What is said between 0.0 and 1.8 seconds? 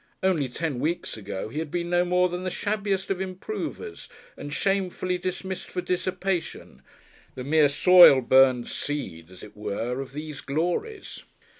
Only ten weeks ago he had